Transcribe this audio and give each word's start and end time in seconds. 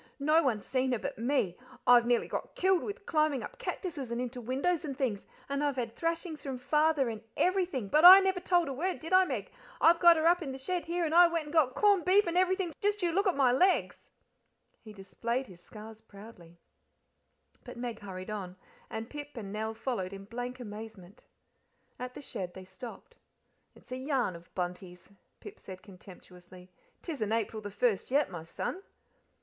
"No 0.17 0.41
one's 0.41 0.65
seen 0.65 0.93
her 0.93 0.97
but 0.97 1.19
me; 1.19 1.59
I've 1.85 2.07
nearly 2.07 2.27
got 2.27 2.55
killed 2.55 2.81
with 2.81 3.05
climbing 3.05 3.43
up 3.43 3.59
cactuses 3.59 4.09
and 4.09 4.19
into 4.19 4.41
windows 4.41 4.83
and 4.83 4.97
things, 4.97 5.27
and 5.47 5.63
I've 5.63 5.75
had 5.75 5.95
thrashings 5.95 6.41
from 6.41 6.57
Father 6.57 7.07
and 7.07 7.21
everything, 7.37 7.87
but 7.87 8.03
I 8.03 8.19
never 8.19 8.39
told 8.39 8.67
a 8.67 8.73
word, 8.73 8.97
did 8.97 9.13
I, 9.13 9.25
Meg? 9.25 9.51
I've 9.79 9.99
got 9.99 10.17
her 10.17 10.25
up 10.25 10.41
in 10.41 10.53
the 10.53 10.57
shed 10.57 10.85
here, 10.85 11.05
and 11.05 11.13
I 11.13 11.27
went 11.27 11.43
and 11.43 11.53
got 11.53 11.75
corned 11.75 12.03
beef 12.03 12.25
and 12.25 12.35
everything 12.35 12.73
just 12.81 13.03
you 13.03 13.11
look 13.11 13.27
at 13.27 13.35
my 13.37 13.51
legs:" 13.51 14.09
He 14.81 14.91
displayed 14.91 15.45
his 15.45 15.61
scars 15.61 16.01
proudly, 16.01 16.57
but 17.63 17.77
Meg 17.77 17.99
hurried 17.99 18.31
on, 18.31 18.55
and 18.89 19.07
Pip 19.07 19.37
and 19.37 19.53
Nell 19.53 19.75
followed 19.75 20.13
in 20.13 20.25
blank 20.25 20.59
amazement. 20.59 21.25
At 21.99 22.15
the 22.15 22.23
shed 22.23 22.55
they 22.55 22.65
stopped. 22.65 23.17
"It's 23.75 23.91
a 23.91 23.97
yarn 23.97 24.35
of 24.35 24.51
Bunty's," 24.55 25.11
Pip 25.41 25.59
said 25.59 25.83
contemptuously. 25.83 26.71
"'Tisn't 27.03 27.31
April 27.31 27.61
the 27.61 27.69
first 27.69 28.09
yet, 28.09 28.31
my 28.31 28.41
son." 28.41 28.81